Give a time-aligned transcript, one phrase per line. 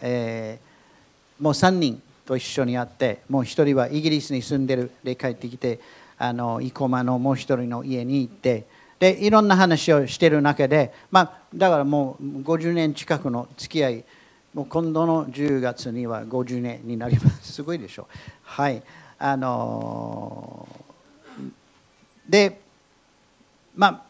[0.00, 5.80] えー、もう3人と一緒に会ってもう1人はイギリスに住んでるで帰ってきて
[6.16, 8.64] あの生駒のもう1人の家に行って
[8.98, 14.04] でいろんな話をしてる中で、まあ、だからもう50年近くの付き合い
[14.54, 17.52] もう今度の10月には50年になります。
[17.52, 18.06] すごいでしょ。
[18.44, 18.82] はい。
[19.18, 20.68] あの
[22.28, 22.60] で
[23.76, 24.02] まあ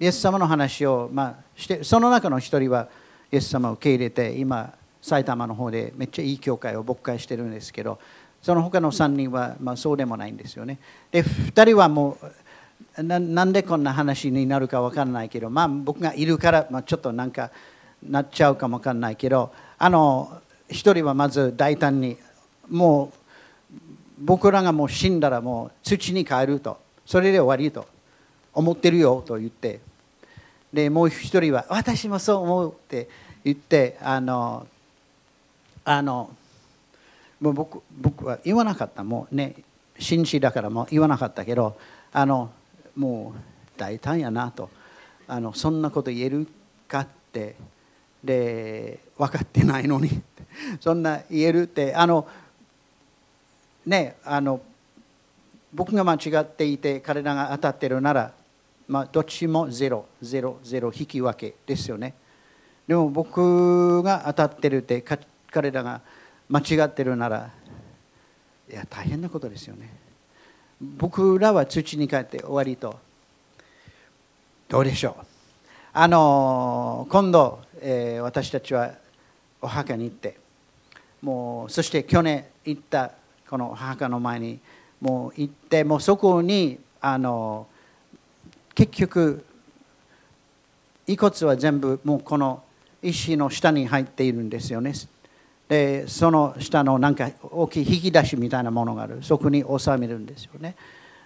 [0.00, 2.88] イエス様の話を、まあ、してその中の一人は
[3.32, 4.72] イエス様を受け入れて今
[5.02, 7.98] 埼玉の方でめっちゃいい教会を牧会してるんですけど
[8.42, 10.78] その他の3人は、ま、そうでもないんですよね。
[11.10, 17.50] で2人はもうなんでこんな話になるか分からないけど、まあ、僕がいるから、まあ、ちょっとなんか
[18.02, 20.40] なっちゃうかも分からないけどあの
[20.70, 22.16] 1人はまず大胆に
[22.68, 23.12] も
[23.70, 23.74] う
[24.18, 27.86] 僕らがもう死んだらもう土に帰るとそれで終わりと
[28.54, 29.80] 思ってるよと言って
[30.76, 33.08] でもう一人は私もそう思うって
[33.42, 34.66] 言ってあの
[35.86, 36.30] あの
[37.40, 39.02] もう僕僕は言わなかった。
[39.02, 39.54] もうね
[39.98, 41.78] 紳士だからもう言わなかったけど
[42.12, 42.50] あの
[42.94, 43.40] もう
[43.78, 44.68] 大胆やなと。
[45.26, 46.46] あのそんなこと言える
[46.86, 47.56] かって
[48.22, 50.10] で分かってないのに
[50.78, 52.28] そんな言えるってあの
[53.86, 54.60] ねあの
[55.72, 58.32] 僕が間違っていて彼らが当たってるなら
[58.88, 62.14] まあ、どっちもゼロ、ゼロ、ゼロ、引き分けですよね。
[62.86, 65.02] でも僕が当たってるって
[65.50, 66.00] 彼らが
[66.48, 67.50] 間違ってるなら、
[68.70, 69.92] いや、大変なことですよね。
[70.80, 72.96] 僕らは土に帰って終わりと。
[74.68, 75.24] どうでしょう。
[75.92, 78.92] あの今度、えー、私たちは
[79.62, 80.38] お墓に行って、
[81.22, 83.12] もうそして去年行った
[83.48, 84.60] このお墓の前に
[85.00, 87.66] もう行って、もうそこにあの
[88.76, 89.42] 結局
[91.06, 92.62] 遺骨は全部もうこの
[93.02, 94.92] 石の下に入っているんですよね。
[95.66, 99.22] でその下のなんか大きい引き出しみたいなものがある。
[99.22, 100.76] そこに収めるんですよね。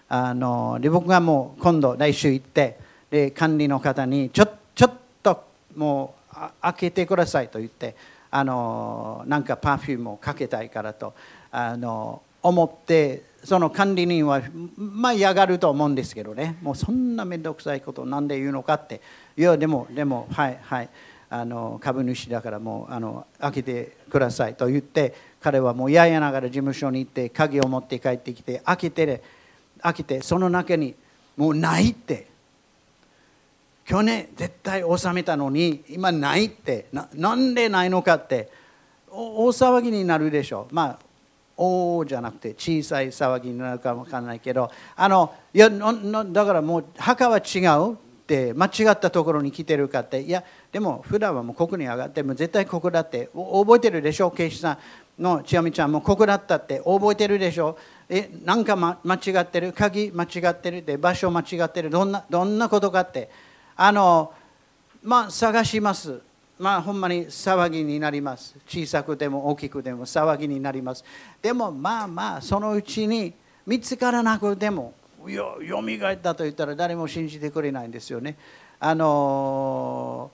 [0.09, 2.79] あので僕がもう今度来週行って
[3.11, 7.97] で管理の方にちょちょっともう開けてくださいと言って
[8.31, 11.15] あのなんかパフュームをかけたいからと
[11.51, 14.43] あの思ってその管理人は
[14.77, 16.59] まあ嫌がると思うんですけどね。
[16.63, 19.01] もうそんな面倒くさいことを何で言うのかって。
[19.37, 20.89] いやでもでもはいはい。
[21.33, 29.23] あの株主だからもうあの開けてくださいと言って彼はもう嫌々ながら事務所に行って鍵を持って帰ってきて開けて
[29.81, 30.97] 開けてその中に
[31.37, 32.29] もうないって。
[33.87, 36.87] 去年絶対納めたのに今ないって。
[36.93, 38.51] ななんでないのかって。
[39.11, 40.75] 大騒ぎになるでしょう。
[40.75, 40.99] まあ
[41.63, 54.79] おおじゃなくて小さい騒ぎになるかもわからないけどあのいやだからもう墓は違うって間違ったところに来てるかっていやでも普段はもうここに上がっても絶対ここだって覚えてるでしょ警視さ
[55.19, 57.77] んの千代美ちゃんもここだったって覚えてるでしょ
[58.09, 59.75] えなんか、ま、間違ってる？
[59.75, 60.79] 鍵間違ってる？
[60.79, 61.91] って場所間違ってる？
[61.91, 63.29] どんなどんなことかって。
[63.77, 64.33] あの
[65.03, 66.21] まあ探します。
[66.61, 68.55] まあほんまに騒ぎになります。
[68.69, 71.03] 小さくても大きくても騒ぎになります。
[71.41, 73.33] でもまあまあそのうちに
[73.67, 74.93] 見つからなくても
[75.27, 78.37] いやよみがえったと言ったら誰も信じてくれないんですよね。
[78.79, 80.31] あの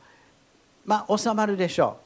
[0.85, 1.97] まあ収まるでしょ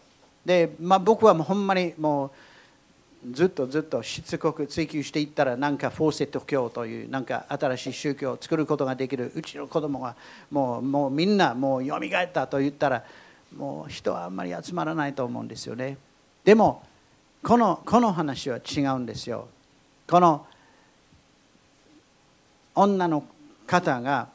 [0.45, 0.49] う。
[0.49, 9.33] で、まあ、僕はもうほんまにもうずっとずっとしつこく追求していったらなんかフォーセット教というなんか新しい宗教を作ることができる。
[9.35, 10.15] うちの子供が
[10.51, 13.03] もうもうみんなもうよみがえったと言ったら
[13.57, 15.97] もう人はあんまり集まらないと思うんですよね。
[16.45, 16.83] でも
[17.43, 19.49] このこの話は違うんですよ。
[20.07, 20.47] この
[22.75, 23.25] 女の
[23.67, 24.29] 方が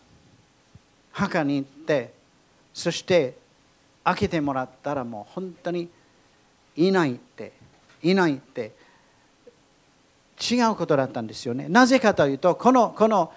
[1.12, 2.14] 墓に行って
[2.74, 3.38] そして
[4.04, 5.90] 開けてもらったらもう本当に
[6.76, 7.54] いないって
[8.04, 8.74] いないって
[10.40, 11.68] 違うことだったんですよね。
[11.70, 13.32] なぜかというとこのこの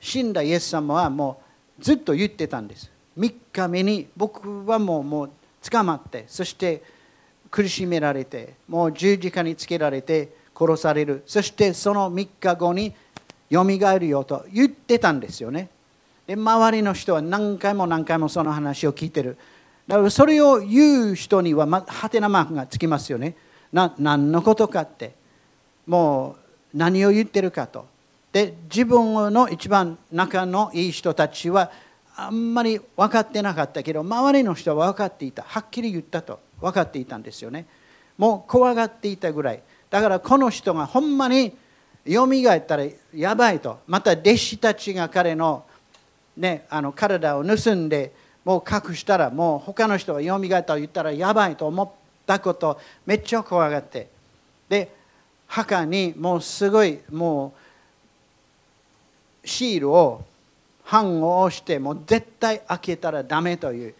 [0.00, 1.40] 死んだイエス様はも
[1.78, 2.90] うずっと言ってたんです。
[3.18, 5.30] 3日目に僕はもうもう
[5.68, 6.82] 捕まってそして
[7.50, 11.22] 苦しめられてもう十字架につけられて殺される。
[11.26, 12.94] そしてその3日後に
[13.50, 15.68] よみがえるよと言ってたんですよね。
[16.26, 19.36] で周りの人は何回も何回もその話を聞いてる。
[19.86, 23.36] だからそれを言う人にははてなマークがつきますよね。
[23.72, 25.12] な何のことかって。
[25.86, 26.36] も
[26.72, 27.86] う何を言ってるかと。
[28.32, 31.70] で自分の一番仲のいい人たちは
[32.16, 35.42] あんまり分かってなかったけど周りの人は分かっていた。
[35.42, 36.38] はっきり言ったと。
[36.60, 37.66] 分かっていたんですよね。
[38.16, 39.62] もう怖がっていたぐらい。
[39.90, 41.56] だからこの人がほんまに
[42.04, 42.84] よみがえったら
[43.14, 43.80] やばいと。
[43.86, 45.64] また弟子たちが彼の,、
[46.36, 48.12] ね、あの体を盗んで
[48.44, 51.90] もう隠したらもう他の人はよみがえったと言ったらやばいと思っ
[52.26, 52.78] たこと。
[53.06, 54.08] めっちゃ怖がって。
[54.68, 54.94] で
[55.48, 57.54] 墓にもうすごいも
[59.44, 60.24] うシールを
[60.90, 63.94] 版を押してもう絶対開けたらダメという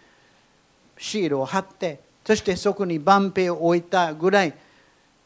[0.99, 4.55] シールを貼ってそしてそこに万兵を置いたぐらい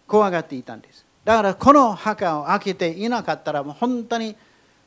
[0.07, 1.05] 怖がっていたんです。
[1.25, 4.35] だからこの墓を開けていなかったらもう本当に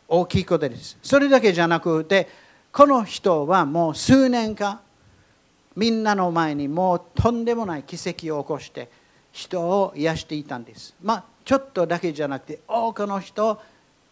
[0.08, 0.98] 大きいことです。
[1.04, 2.28] それだけじゃなくて
[2.72, 4.80] この人はもう数年間
[5.76, 8.90] みんなの前にもうとんでもない奇跡を起こして
[9.32, 10.96] 人を癒していたんです。
[11.02, 13.62] まあちょっとだけじゃなくて多くの人を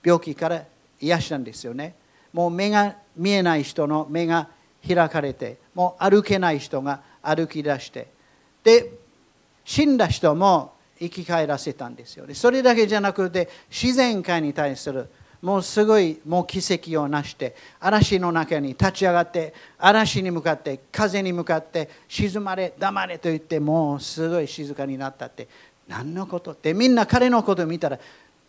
[0.04, 0.64] 病気から
[1.02, 1.96] 癒したんですよね。
[2.34, 4.48] もう目が見えない人の目が
[4.88, 8.08] 開かれてもう歩けない人が歩き出して
[8.64, 8.92] で
[9.66, 12.34] 死んだ人も生き返らせたんですよね。
[12.34, 15.10] それだけじゃなくて自然界に対する
[15.42, 25.48] もうすごいもう奇跡を成して嵐の中に立ち上がって嵐に向かって風に向かって静まれ黙れと言ってもうすごい静かになったって
[25.88, 28.00] 何のことってみんな彼のことを見たら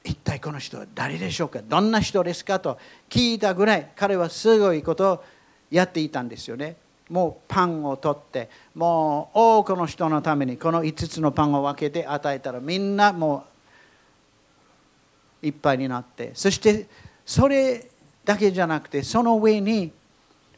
[0.04, 1.60] 一体この人は誰でしょうか？
[1.62, 2.58] どんな人ですか？
[2.58, 5.24] と聞いたぐらい彼はすごいことを
[5.70, 6.76] やっていたんですよね。
[7.08, 13.44] もうパンを取ってもう多くの人のためにこの5つのパンを分けて与えたらみんなも
[15.42, 16.86] ういっぱいになってそして
[17.26, 17.90] それ
[18.24, 19.90] だけじゃなくてその上に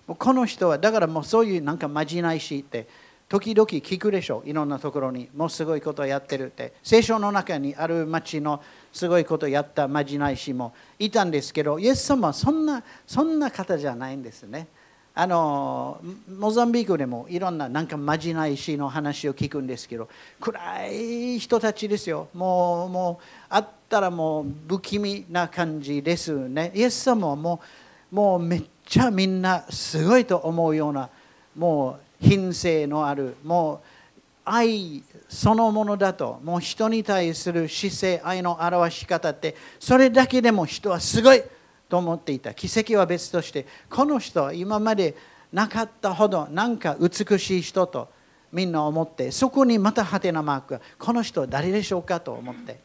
[0.07, 2.87] この人はだからもうそういうなんかまじないしって
[3.31, 6.75] 時々聞くでしょいろんなところにもうすごいことをやってるって。
[6.83, 8.63] 聖書の中にある町の
[8.93, 14.69] すごいことやったまじないしもいたんですけどイエス様はそんなそんな方じゃないんですね
[15.15, 16.01] あの
[16.39, 20.09] モザンビークでもいろんななんかまじないしの話を聞くんですけど
[20.41, 27.61] 暗い人たちですよもうもうあったらもう不気味な感じですねイエス様はも
[28.11, 31.09] うもうめっちゃみんなすごいと思うような
[31.57, 33.87] もう品性のあるもう
[34.45, 35.03] 愛
[35.33, 41.43] そのものだともう人に対する姿勢愛の表し方ってそれだけでも人はすごい
[41.89, 42.53] と思っていた。
[42.53, 45.17] 奇跡は別としてこの人は今まで
[45.51, 48.11] なかったほどなんか美しい人と
[48.53, 50.75] みんな思ってそこにまたハテナマーク。
[50.75, 52.79] がこの人は誰でしょうかと思って。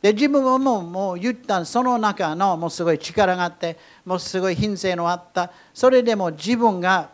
[0.00, 5.52] で自分はもうもう言ったその中のもうすごい力があってもうすごい品性のあった。
[5.74, 7.10] それでも自分が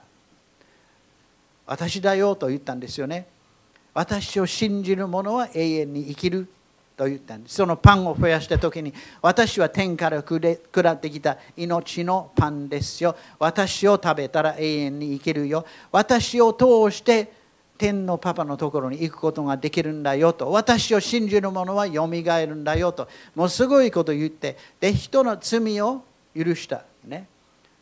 [1.67, 3.27] 私だよと言ったんですよね。
[3.95, 6.49] 私を信じる者は永遠に生きる。
[6.99, 7.55] と言ったんです。
[7.55, 8.93] そのパンを増やした時に
[9.23, 13.17] 私は天から下ってきた命のパンですよ。
[13.39, 15.65] 私を食べたら永遠に生きるよ。
[15.93, 17.33] 私を通して
[17.79, 20.51] 天のパパのところに行くことができるんだよと。
[20.51, 23.09] 私を信じる者はよみがえるんだよと。
[23.37, 26.03] もうすごいこと言ってで人の罪を
[26.37, 26.83] 許した。
[27.05, 27.29] ね。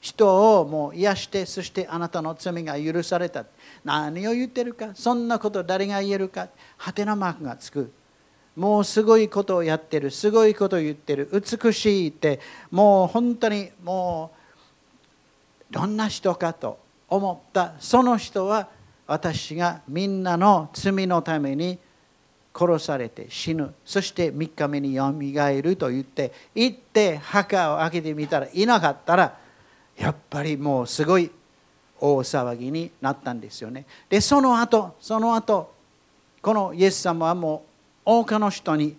[0.07, 3.45] 人をもう癒してそしてあなたの罪が許された。
[3.85, 4.91] 何を言ってるか。
[4.95, 6.49] そんなこと誰が言えるか。
[6.77, 7.91] はてなマークがつく。
[8.55, 10.13] もうすごいことをやってる。
[10.13, 11.29] すごいことを言ってる。
[11.33, 12.39] 美しいって。
[12.71, 14.31] もう本当にも
[15.71, 16.79] うどんな人かと
[17.09, 17.75] 思った。
[17.81, 18.69] その人は
[19.09, 21.81] 私がみんなの罪のために
[22.57, 23.75] 殺されて死ぬ。
[23.85, 29.46] そして3日目によみがえると言って行って墓を開けてみたらいなかったら
[29.99, 31.31] やっぱりもうすごい
[31.99, 33.87] 大騒ぎになったんですよね。
[34.09, 35.75] でその後その後
[36.43, 37.65] このイエス様はも
[38.05, 38.97] う多くの人に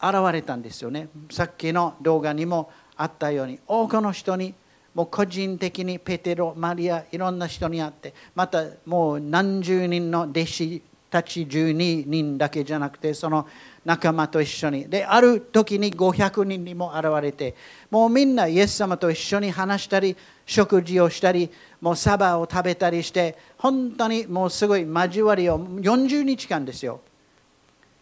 [0.00, 1.08] 現れたんですよね。
[1.30, 4.54] さっきの動画にもあったように多くの人に
[4.94, 13.46] もう個人的にペテロマリアいろんな人に会ってまたもう何十人の弟子たち12人だけじゃなくてその
[13.84, 14.88] 仲間と一緒に。
[14.88, 17.54] である時に500人にも現れて
[17.90, 27.00] もうみんなイエス様と一緒に話したり食事をしたりもうサバを食べたりして本当にもうすごい交わりを40日間ですよ。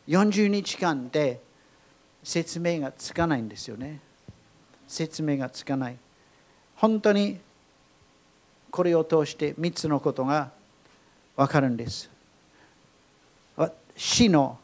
[0.08, 1.40] 40日間で
[2.22, 4.00] 説明がつかないんですよね。
[4.86, 5.96] 説明がつかない。
[6.76, 7.38] 本当に
[8.70, 10.50] これを通して3つのことが
[11.36, 12.10] 分かるんです。
[13.96, 14.58] 死の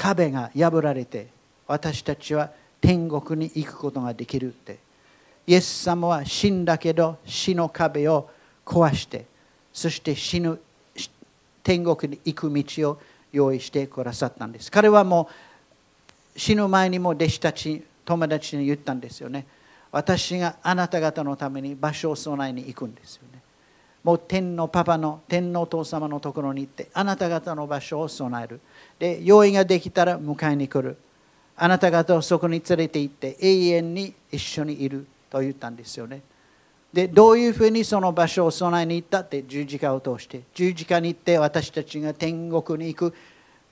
[0.00, 1.28] 壁が破られて
[1.66, 4.78] 私たちは天国に行くことができるって。
[5.46, 8.30] イエス様は死んだけど死の壁を
[8.64, 9.26] 壊して
[9.72, 10.58] そして死ぬ
[11.62, 13.00] 天国に行く道を
[13.32, 14.70] 用意してくださったんです。
[14.70, 15.28] 彼はも
[16.34, 19.46] う死ぬ前にも弟子たち友達に言ったんですよね。
[19.92, 23.42] 私があなた方のために場所を備えに行くんですよね。
[24.02, 28.60] もう天のパパの天のお父様のところに行ってあなた方の場所を備える。
[28.98, 30.96] で用意ができたら迎えに来る。
[31.56, 35.06] あなた方をそこに連れて行って永遠に一緒にいる。
[35.30, 36.22] と言ったんですよね。
[36.92, 43.14] でどういうふうにその場所を備えに行ったって十字架を通して十字架に行って私たちが天国に行く。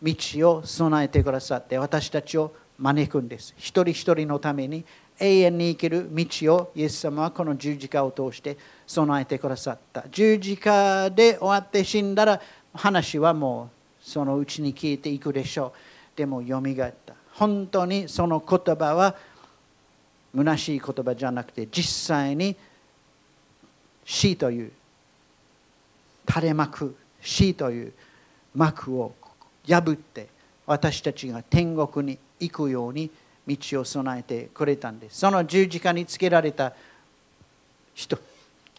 [0.01, 0.15] 道
[0.49, 3.53] を備えてくださって私たちを招くんです。
[3.57, 4.85] 一人一人のために
[5.19, 8.57] 永遠に生きる道をイエス様はこの十字架を通して
[8.89, 10.05] 備えてくださった。
[10.11, 12.41] 十字架で終わって死んだら
[12.73, 15.75] 話はもうそのうちに消えていくでしょ
[16.15, 16.17] う。
[16.17, 17.15] でもよみがえった。
[17.35, 19.15] 本当にその言葉は
[20.35, 22.57] 虚しい言葉じゃなくて実際に
[24.05, 24.73] 死という
[26.27, 27.93] 垂れ幕死という
[28.55, 29.15] 幕を
[29.67, 30.29] 破って
[30.67, 33.11] 私たちが天国に行くように
[33.47, 35.19] 道を備えてくれたんです。
[35.19, 36.73] その十字架につけられた
[37.95, 38.19] 人。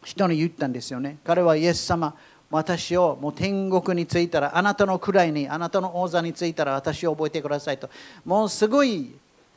[0.04, 1.18] 人に言ったんですよね。
[1.24, 2.16] 彼はイエス様
[2.52, 7.90] 私をもう天国に着いたらあなたの位にあなたの王座に着いたら私を覚えてくださいと。
[8.26, 9.16] もうすごい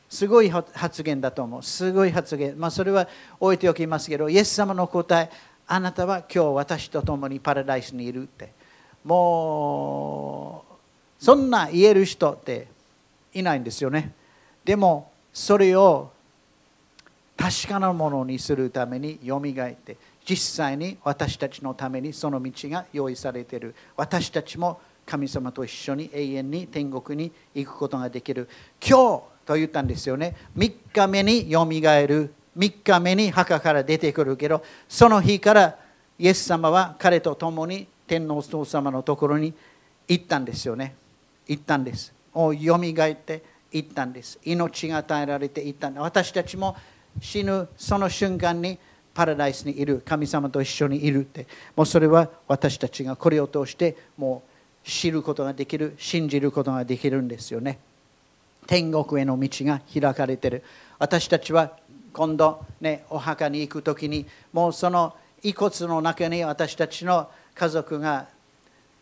[0.09, 1.63] すごい発言だと思う。
[1.63, 2.57] すごい発言。
[2.59, 3.07] まあそれは
[3.39, 5.31] 置いておきますけどイエス様の答え
[5.65, 8.51] あなたは今日私と共にパラダイスにいるって。
[9.03, 12.67] もうそんな言える人って
[13.33, 14.13] いないんですよね。
[14.63, 16.11] でもそれを
[17.35, 23.75] 確かなものにするためによみがえって実際に私たちのためにその道が用意されている。
[23.95, 28.47] 私たちも神様と一緒に永遠に天国に行くことができる。
[28.81, 30.35] 今日と言ったんですよね。
[30.57, 32.33] 3日目によみがえる。
[32.57, 35.75] 3日目に墓から出てくるけどその日から
[36.19, 39.53] イエス様は彼と共に天皇父様のところに
[40.07, 40.95] 行ったんですよね。
[41.47, 42.13] 行ったんです。
[42.33, 44.39] をよみがえって行ったんです。
[44.43, 46.77] 命が与えられて行ったんです私たちも
[47.19, 48.79] 死ぬその瞬間に
[49.13, 51.45] パラダイスにいる神様と一緒にいるって。
[51.75, 54.43] もうそれは私たちがこれを通しても
[54.85, 57.79] う知ることができる信じることができるんですよね。
[58.65, 60.63] 天国への道が開かれてる。
[60.99, 61.77] 私たちは
[62.11, 68.27] 今度ねお墓に行く時にもうその遺骨の中に私たちの家族が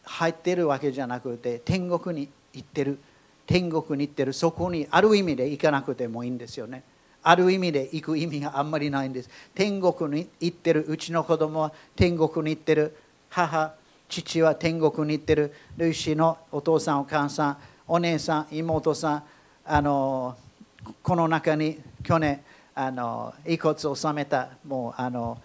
[0.03, 2.99] 入ってるわけじゃなくて天国に行ってる。
[3.45, 4.33] 天国に行ってる。
[4.33, 6.83] そこにある意味で行かなくてもいいんですよね。
[7.23, 9.29] ある意味で行く意味があんまりないんです。
[9.53, 12.95] 天国に行ってるうちの子供は天国に行ってる
[13.29, 13.73] 母
[14.09, 15.53] 父は天国に行ってる。
[15.77, 19.23] ルイシーのお父さんお母さんお姉さん妹さん
[19.65, 20.35] あの
[21.03, 22.41] この中に去年
[22.73, 25.37] あの遺骨を納めたもうあの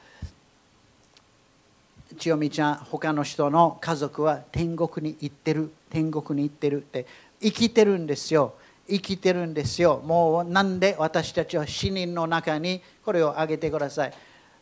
[2.18, 7.06] 千代美ちゃん他の人の家族は天国に行ってる天国に行ってるって
[7.42, 8.54] 生きてるんですよ。
[8.88, 10.00] 生きてるんですよ。
[10.04, 14.12] もうなんで私たちは死人の中にこれを挙げてください。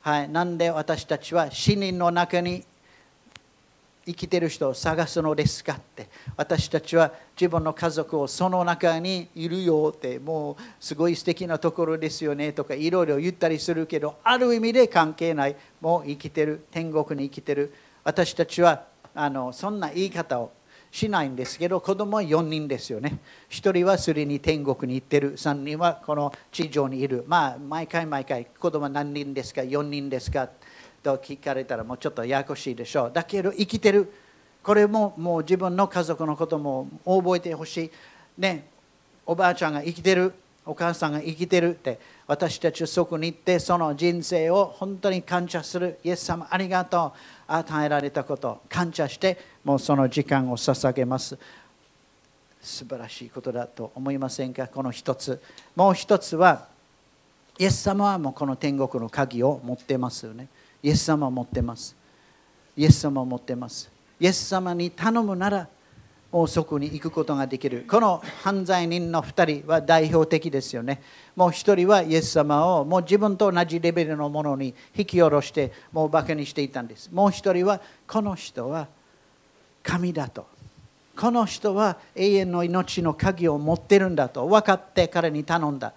[0.01, 0.29] はい。
[0.29, 2.65] なんで私たちは死人の中に
[4.07, 6.09] 生きてる人を探すのですかって。
[6.37, 12.53] 私たちは自分の家族をその中にいるよってもうすごい素敵なところですよね。
[12.53, 15.57] とかいろいろ言ったりするけどある意味で関係ない。
[15.81, 16.65] もう生きてる。
[16.71, 17.75] 天国に生きてる。
[18.05, 20.51] 私たちはあのそんな言い方を
[20.95, 23.19] しないんですけど子供は4人ですよね。
[23.51, 25.37] 1人はすでに天国に行ってる。
[25.37, 27.25] 3人はこの地上にいる。
[27.27, 30.49] まあ毎回毎回子供何人ですか4人ですか
[31.03, 33.11] と聞かれたらもうちょっとややこしいでしょう。
[33.13, 34.09] だけど生きてる。
[34.63, 37.91] これももう自分の家族のことも覚えてほしい。
[38.39, 38.69] ね
[39.27, 40.33] おばあちゃんが生きてる。
[40.65, 51.39] お母さんが生きてるって私たちそこに行ってその人生を本当に感謝するイエス様ありがとう与えられたこと感謝してもうその時間を捧げます。
[52.63, 54.67] 素晴らしいことだと思いませんか？
[54.69, 55.39] この一つ。
[55.77, 56.67] もう一つは
[57.59, 60.49] イエス様はもうこの天国の鍵を持ってますよね。
[60.83, 61.95] イエス様を持ってます。
[62.75, 63.91] イエス様を持ってます。
[64.19, 65.69] イエス様に頼むなら
[66.49, 67.87] そこに行くことができる。
[67.89, 71.01] この犯罪人の2人は代表的ですよね。
[71.37, 77.09] もう1人はイエス様をもう自分と同じレベルのものに引き下ろしてもうバカにしていたんです。
[77.13, 78.89] もう1人はこの人は
[79.85, 80.47] 神だと。
[81.17, 84.45] この人は永遠の命の鍵を持ってるんだと。
[84.49, 85.93] 分かって彼に頼んだ。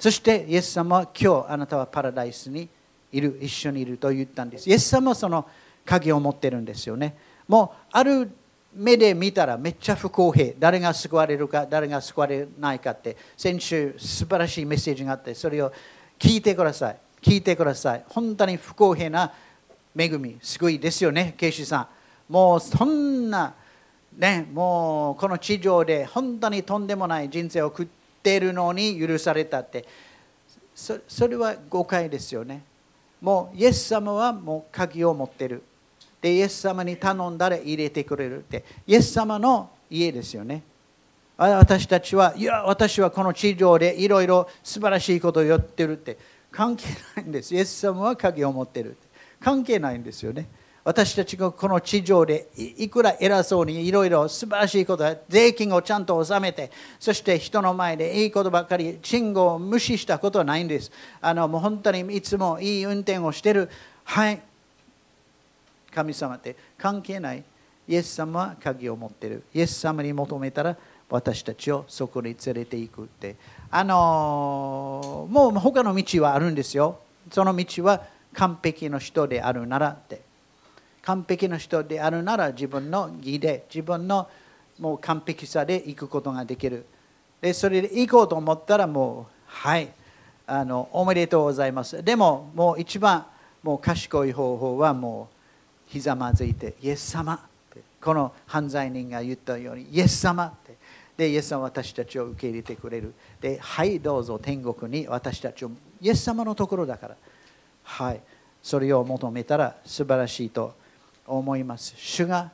[0.00, 2.68] そしてイエス様は今日あなたはパラダイスに
[3.12, 3.38] いる。
[3.40, 4.68] 一緒にいると言ったんです。
[4.68, 5.46] イエス様はその
[5.84, 7.16] 鍵を持ってるんですよね。
[7.46, 8.28] もうある
[8.74, 10.54] 目で見たらめっちゃ不公平。
[10.58, 13.16] 誰が救われるか誰が救われないかって。
[13.36, 15.72] 先週素晴らしいメッセージがあってそれを
[16.18, 16.96] 聞いてください。
[17.22, 18.04] 聞いてください。
[18.08, 19.32] 本当に不公平な
[19.96, 21.88] 恵み救いですよねケイシーさ
[22.28, 22.32] ん。
[22.32, 23.54] もうそんな
[24.16, 27.86] ねもうこの地上で本当にとんでもない人生を送っ
[28.22, 29.84] ているのに許されたって。
[30.74, 32.64] それは誤解ですよね。
[33.20, 35.62] もうイエス様はもう鍵を持ってる。
[36.24, 38.64] でイエス様に頼んだら入れてくれるって。
[38.86, 40.62] イエス様の家ですよね。
[41.36, 46.16] 私たちはいや私はこの地上でいろいろ素晴らしいことをやってるって。
[46.50, 46.84] 関係
[47.16, 47.54] ないんです。
[47.54, 48.96] イエス様は鍵を持ってる
[49.38, 50.46] 関係ないんですよね。
[50.82, 60.90] 私たちがこの地上でいくら偉そうにいろいろ素晴らしいこと税金をちゃんと納めてそして人の前でいいことばっかり信号を無視したことはないんです。
[61.20, 63.68] あのもう本当にいつもいい運転をしてる。
[64.04, 64.40] はい。
[65.94, 67.44] 神様って関係ない。
[67.86, 69.44] イエス様は鍵を持ってる。
[69.54, 70.76] イエス様に求めたら
[71.08, 73.36] 私たちをそこに連れていくって。
[73.70, 76.98] あのもう他の道はあるんですよ。
[77.30, 80.22] その道は完璧の人であるならって。
[81.02, 84.26] 完璧な人であるなら自分の義で自分の
[84.78, 86.86] もう完璧さで行くことができる。
[87.40, 89.92] でそれで行こうと思ったらもうはい。
[90.46, 92.02] あのおめでとうございます。
[92.02, 93.26] でももう一番
[93.62, 95.33] もう賢い方法はもう
[95.94, 97.38] ひざまずいてイエス様
[98.02, 100.74] この犯罪人が言ったようにイエス様って
[101.16, 103.14] でイエス様は私たちを受け入れてくれる。
[103.40, 105.70] ではいどうぞ天国に私たちを
[106.00, 107.16] イエス様のところだから。
[107.84, 108.20] はい
[108.60, 110.74] それを求めたら素晴らしいと
[111.28, 111.94] 思います。
[111.96, 112.50] 主が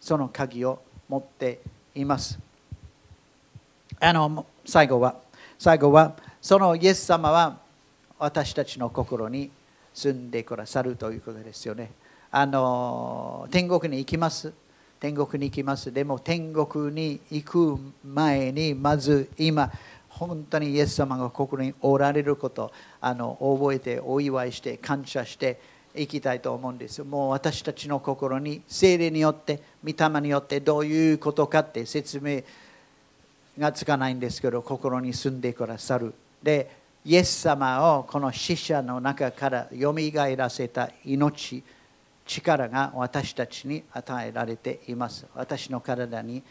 [0.00, 1.58] その鍵を持って
[1.96, 2.38] います。
[3.98, 5.16] あの最後は
[5.58, 7.58] 最後はそのイエス様は
[8.16, 9.50] 私たちの心に
[9.92, 11.90] 住んでくださるということですよね。
[12.30, 14.52] あの天国に行きます。
[15.00, 15.90] 天国に行きます。
[15.92, 19.70] でも天国に行く前にまず今
[20.08, 22.70] 本当にイエス様がここにおられること
[23.00, 25.58] あの覚えてお祝いして感謝して
[25.94, 27.02] いきたいと思うんです。
[27.02, 32.42] もう私たちの心に精霊によって御霊によってどういうことかって説明
[33.58, 36.12] がつかないんですけど心に住んでくださる。
[36.42, 41.62] でイエス様をこの死者の中からよみがえらせた命。
[42.28, 45.26] 力が私たちに与えられています。
[45.34, 46.42] 私の体に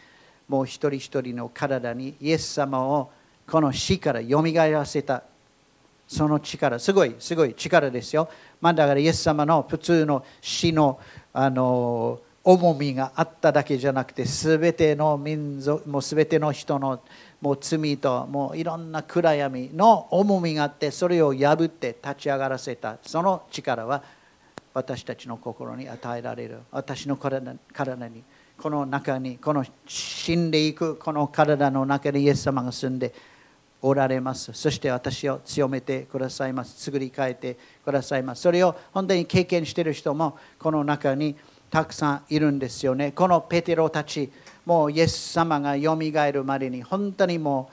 [0.48, 3.10] もう一人一人の体にイエス様を
[3.48, 5.22] この死からよみがえらせた。
[6.06, 8.28] その力すごいすごい力ですよ。
[8.60, 10.98] まあ、だからイエス様の普通の死の
[11.32, 17.02] あの重みがあっただけじゃなくて全ての民族もう全ての人の
[17.42, 22.96] もう罪ともういろんな暗闇の重みがあってそれを破って立ち上がらせた。
[23.02, 24.02] その力は
[24.74, 28.22] 私たちの心に与えられる私の体に
[28.56, 33.12] この中にこの死んでいくこの体の中にイエス様が住んで
[33.80, 34.52] おられます。
[34.54, 36.82] そして私を強めてくださいます。
[36.82, 38.42] 作り変えてくださいます。
[38.42, 41.36] それを本当に経験している人もこの中に
[41.70, 43.12] たくさんいるんですよね。
[43.12, 44.32] このペテロたち、
[44.66, 47.70] もうイエス様がよみがえるまでに本当にも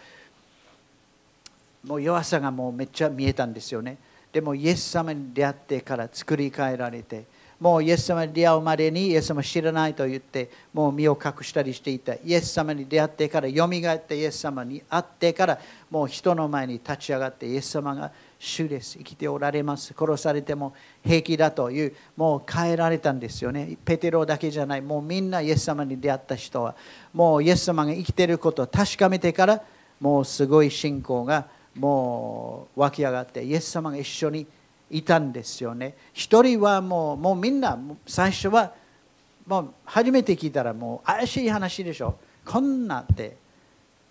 [1.83, 3.97] うもう弱さがもうめっちゃ見えたんですよね。
[4.35, 7.23] でもイエス様に出会ってから作り変えられて
[7.57, 12.15] もうイエス様に出会うまでにイエス様知らないと言ってもう身を隠したりしていた。
[12.15, 18.97] イエス様に出会ってからよみがえってイエス様に会ってからもう人の前に立ち上がってイエス様が主です。
[18.97, 19.93] 生きておられます。
[19.97, 23.77] 殺されても平気だというもう変えられたんですよね。
[23.85, 24.81] ペテロだけじゃない。
[24.81, 26.75] もうみんなイエス様に出会った人は。
[27.13, 29.63] もうイエス様が生きていることを確かめてから
[30.01, 34.47] もうすごい信仰がもう湧き上がってイエス様が一緒に
[34.89, 35.95] いたんですよね。
[36.13, 38.73] 一人はもうもうみんな最初は
[39.45, 42.15] もう初めて聞いたらもう怪しい話でしょ。
[42.45, 43.37] こんなって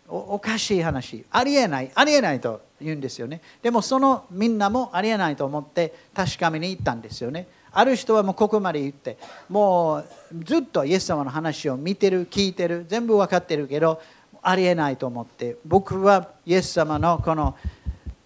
[0.08, 3.40] おかしい話ありえないありえないと言うんですよね。
[3.62, 7.46] でもそのみんなもありえないと思って確かめに行ったんですよね。
[7.72, 9.16] ある人はもうここまで言って
[9.48, 10.04] もう
[10.44, 14.00] ずっとイエス様の話を見てる聞いてる全部分かってるけど
[14.44, 17.56] ありえないと思って僕はイエス様のこの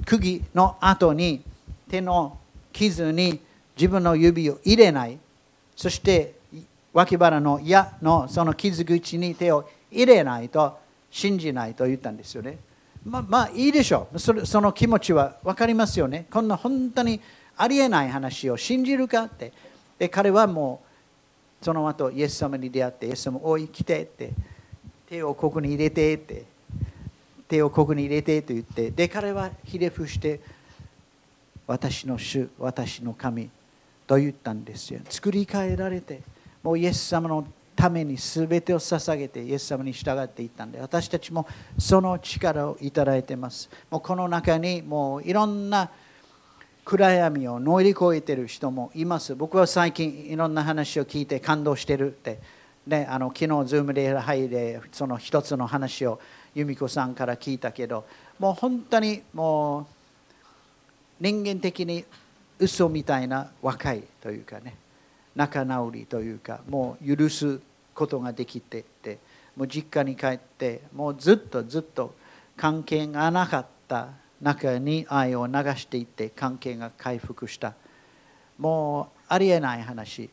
[0.04, 1.42] 釘の後に
[1.88, 2.38] 手の
[2.72, 3.40] 傷に
[3.76, 5.18] 自分の指を入れない
[5.76, 6.34] そして
[6.92, 10.78] 脇腹の矢のその傷口に手を入れないと
[11.10, 12.58] 信じないと言ったんですよね。
[13.04, 16.26] まあ、まあいいでしょうそその気持ちは分かりますよね。
[16.30, 17.20] こんな本当に
[17.56, 19.52] ありえない話を信じるかって
[19.98, 20.82] で彼はも
[21.62, 24.32] うその後イエス様に出会ってイエス様おい来てって
[25.08, 26.44] 手をここに入れてって。
[27.48, 28.90] 手をここに入れてと言って。
[28.90, 30.40] で彼はひれ伏して
[31.66, 33.48] 私の主私の神
[34.06, 35.00] と言ったんですよ。
[35.08, 36.20] 作り変えられて
[36.62, 41.46] もうイエス様のために全てを捧げてイエス様に従っていったんで私たちも
[41.78, 43.70] その力をいただいてます。
[43.90, 45.90] もうこの中にもういろんな
[46.84, 49.34] 暗闇を乗り越えてる人もいます。
[49.34, 52.40] 僕は最近いろんな話を聞いて感動してるって
[52.88, 56.18] ね、あの昨日、ズームで入ってその一つの話を
[56.54, 58.06] 由美子さんから聞いたけど
[58.38, 59.86] もう本当にもう
[61.20, 62.02] 人間的に
[62.58, 64.74] 嘘みたいな若いというかね
[65.36, 67.60] 仲直りというかもう許す
[67.94, 69.18] ことができてて
[69.54, 72.14] もう実家に帰ってもうずっとずっと
[72.56, 74.08] 関係がなかった
[74.40, 77.74] 中に愛を流していって関係が回復した。
[78.56, 80.30] もうありえない話。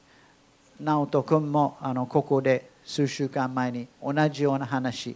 [0.80, 5.16] 直人君もあのここで数週間前に同じような話。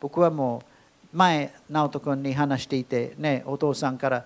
[0.00, 0.62] 僕はも
[1.12, 4.24] う前直人君に話していてねお父さんから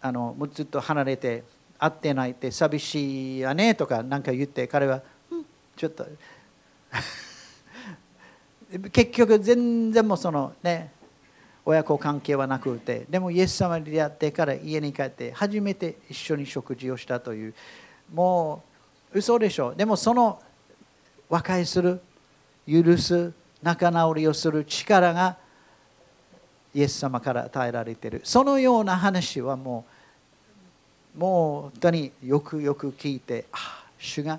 [0.00, 1.44] あのもうずっと離れて
[1.78, 5.46] 会ってないって寂しいやねとか何か言って彼は、うん、
[5.76, 6.06] ちょっと。
[8.92, 10.92] 結局全然もそのね
[11.64, 17.54] 親子関係はなくてでもイエス様に出会ってから家に帰って初めて一緒に食事をしたという。
[18.12, 18.69] もう
[19.12, 19.74] 嘘でしょ。
[19.74, 20.40] でもその
[21.28, 22.00] 和解する
[22.66, 25.36] 許す仲直りをする力が
[26.72, 28.20] イエス様から与えられている。
[28.24, 29.84] そのような話はも
[31.16, 34.38] うもう本当によくよく聞いてああ主が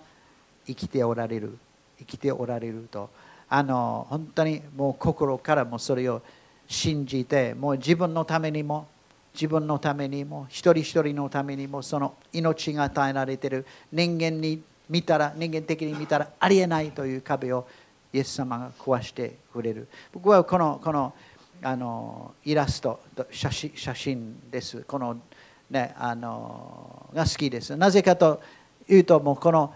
[0.65, 1.57] 生きておられる
[1.99, 3.10] 生きておられると。
[3.53, 6.21] あの本当にもう心からもそれを
[6.69, 8.88] 信じてもう自分のためにも
[9.33, 13.65] 自分のためにも一人一人のためにもその命が与えられている。
[13.91, 17.65] 人間に見たら人間的に見たらありえないという壁を
[18.11, 19.87] イエス様が壊してくれる。
[20.11, 21.13] 僕はこのこの
[21.63, 22.99] あのイラスト
[23.31, 24.81] 写真写真です。
[24.81, 25.17] この
[25.69, 27.75] ねあのが好きです。
[27.77, 28.41] なぜかと
[28.89, 29.73] いうともうこの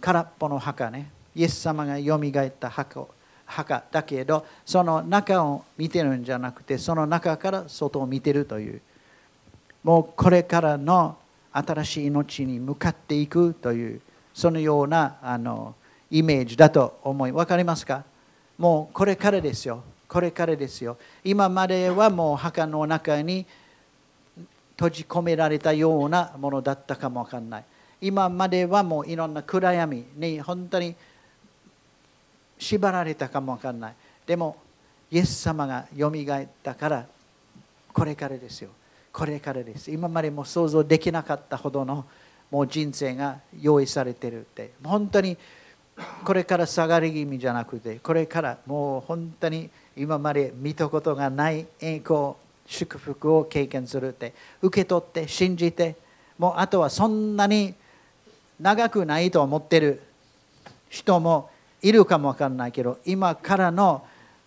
[0.00, 1.10] 空っぽの墓ね。
[1.34, 3.06] イエス様がよみがえった墓
[3.46, 8.80] 墓だけどその中を見てるんじゃなくてその中から外を見てるという
[9.82, 11.16] もうこれからの
[11.52, 14.00] 新しい命に向かっていくという
[14.32, 15.74] そのようなあの
[16.10, 18.04] イメージだと思い分かりますか？
[18.58, 19.82] もうこれからですよ。
[20.08, 20.96] これからですよ。
[21.24, 23.46] 今まではもう墓の中に
[24.76, 27.64] 閉じ込められたようなものだったかも分かんない。
[28.00, 30.94] 今まではもういろんな暗闇に本当に
[32.58, 33.94] 縛られたかも分かんない。
[34.26, 34.56] でも
[35.10, 37.06] イエス様がよみがえったから
[37.92, 38.70] これからですよ。
[39.12, 39.90] これからです。
[39.90, 42.04] 今までも想像できなかったほどの
[42.50, 44.72] もう人生が用意されてるって。
[44.82, 45.36] 本当に
[46.24, 52.32] これから下がり気味じゃなくてこれからもう本当に今まで見たことがない栄光
[52.66, 55.96] 祝福を経験するって受け取って信じて
[56.38, 57.74] もうあとはそんなに
[58.58, 60.02] 長くないと思ってる
[60.88, 61.50] 人も
[61.84, 64.02] いるかもわかんないけど今からの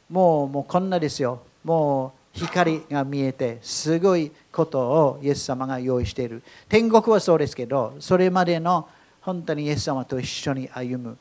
[0.09, 1.41] もうもうこんなですよ。
[1.63, 6.41] もう光が見えてすごいことをイエス様が用意している。
[6.67, 8.87] 天国はそうですけどそれまでの
[9.21, 11.17] 本当にイエス様と一緒に歩む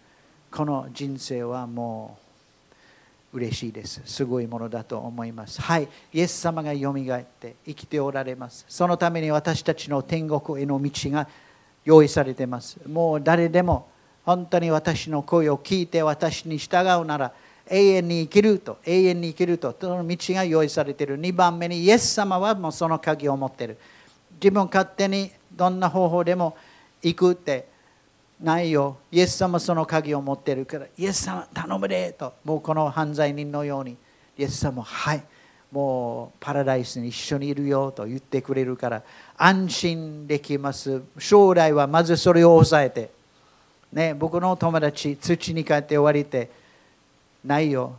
[0.50, 2.16] この人生はも
[3.34, 4.00] う嬉しいです。
[4.06, 5.60] すごいものだと思います。
[5.60, 5.88] はい。
[6.14, 8.64] イエス様がよみがえって生きておられます。
[8.68, 11.28] そのために私たちの天国への道が
[11.84, 12.78] 用意されています。
[12.88, 13.88] もう誰でも
[14.26, 17.32] 本当に私の声を聞いて私に従うなら
[17.68, 21.20] 永遠に生きると永遠に生きるとその道が用意されている。
[21.20, 23.78] 2番目にイエス様はもうその鍵を持っている。
[24.42, 26.56] 自分勝手にどんな方法でも
[27.02, 27.68] 行くって
[28.40, 28.98] ないよ。
[29.12, 33.96] イエス様その鍵を持っているからイエス様頼むでともうこの犯罪人のように。
[34.36, 35.22] イエス様はい
[35.70, 39.02] もうパラダイスに一緒にいるよと言ってくれるから
[39.36, 41.02] 安心できます。
[41.16, 43.15] 将来はまずそれを抑えて。
[43.96, 46.50] ね、僕の友達、土に帰って終わりて、
[47.42, 47.96] ないよ、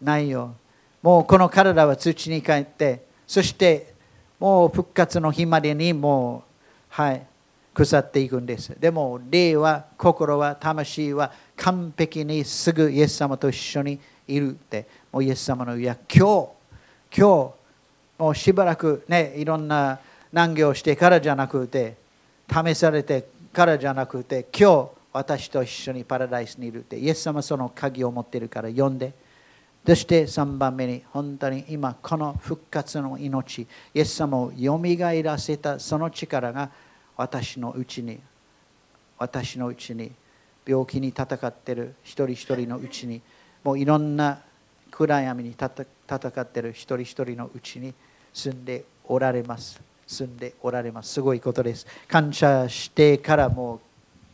[0.00, 0.52] ないよ。
[1.00, 3.94] もうこの体は土に帰って、そして
[4.40, 6.42] もう復活の日までにもう、
[6.88, 7.24] はい、
[7.72, 8.74] 腐っていくんです。
[8.80, 16.48] でも、霊は、心は、魂は完璧にすぐイエス様と一緒にいるって、もうイエス様のいや、今
[17.12, 17.52] 日、今
[18.18, 20.00] 日、もうしばらくね、いろんな
[20.32, 21.94] 難行してからじゃなくて、
[22.52, 29.12] 試されてからじゃなくて、今日、私と一緒にパラダイスにいるってイエス様その鍵を持っているから呼んで。
[29.84, 36.70] そして3番目に本当に今この復活の命イエス様をよみがえらせたその力が
[37.16, 38.20] 私のうちに
[39.18, 40.12] 私のうちに
[40.64, 43.20] 病気に戦っている一人一人のうちに
[43.64, 44.38] もういろんな
[44.90, 47.92] 暗闇に戦っている一人一人のうちに
[48.32, 49.80] 住んでおられます。
[50.06, 51.14] 住んでおられます。
[51.14, 51.86] すごいことです。
[52.06, 53.80] 感謝してからもう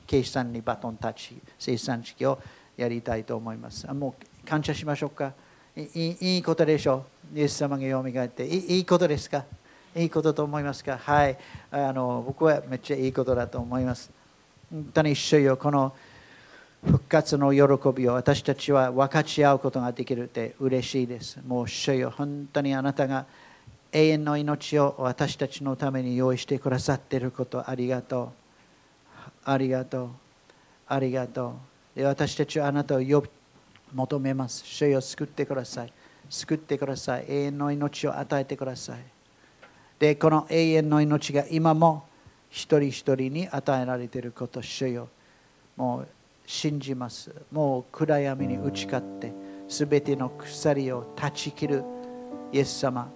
[0.08, 2.40] 計算にバトンタッチ生産式を
[2.78, 3.86] やりたいと思います。
[3.92, 5.34] もう感謝しましょうか。
[5.76, 7.38] いいいことでしょう。
[7.38, 8.46] イエス様がよみがえって。
[8.46, 9.44] いいいことですか？
[9.94, 10.96] いいことと思いますか？
[10.96, 11.36] はい。
[11.70, 14.10] あの僕はめっちゃいいことだと思います。
[14.72, 15.56] 本当に一緒よ。
[15.56, 15.92] この
[16.84, 21.38] 復活の喜びを私たちは分かち合うことができるって嬉しいです。
[21.46, 22.10] もう主よ。
[22.16, 23.26] 本当にあなたが
[23.92, 28.47] 永遠の命を私たちのために用意してくださっていることありがとう。
[29.50, 30.08] ありがとう。
[30.86, 31.54] ありがと
[31.96, 31.98] う。
[31.98, 33.28] で私たちはあなたを呼び
[33.92, 34.62] 求めます。
[34.64, 35.92] 主よ救ってください。
[36.30, 38.98] 救ってください永遠の命を与えてください
[39.98, 42.04] でこの永遠の命が今も
[42.50, 45.08] 一人一人に与えられていること主よ
[45.76, 46.08] もう
[46.46, 49.32] 信じますもう暗闇に打ち勝って
[49.68, 51.84] すべての鎖を断ち切る
[52.52, 53.10] イエス様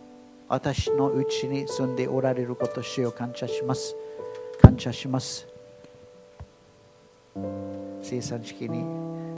[0.49, 3.97] 私のうちに住んでおられること主を感謝します
[4.61, 5.52] 感謝します
[8.03, 9.12] 生産式に